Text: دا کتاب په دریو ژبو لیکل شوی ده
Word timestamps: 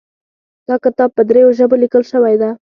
دا 0.67 0.75
کتاب 0.83 1.09
په 1.17 1.21
دریو 1.29 1.49
ژبو 1.57 1.75
لیکل 1.83 2.03
شوی 2.11 2.35
ده 2.41 2.49